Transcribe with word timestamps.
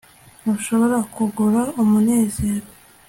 ntushobora 0.41 0.97
kugura 1.15 1.61
umunezero 1.81 2.67